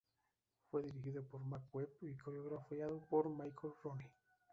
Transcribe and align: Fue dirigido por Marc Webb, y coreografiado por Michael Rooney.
Fue 0.71 0.81
dirigido 0.81 1.21
por 1.27 1.41
Marc 1.41 1.65
Webb, 1.75 1.89
y 2.01 2.17
coreografiado 2.17 3.05
por 3.05 3.29
Michael 3.29 3.73
Rooney. 3.83 4.09